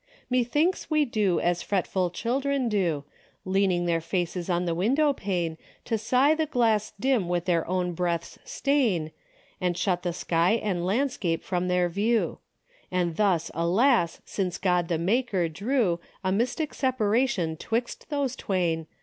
[0.01, 3.03] DAILY BATEA^ 213" Methinks we do as fretful children do,
[3.45, 7.91] Leaning their faces on the window pane To sigh the glass dim with their own
[7.93, 9.11] breath's stain,
[9.61, 12.39] And shut the sky and landscape from their view.
[12.89, 14.21] And thus, alas!
[14.25, 18.87] since God, the Maker, drew A mystic separation 'twixt those twain.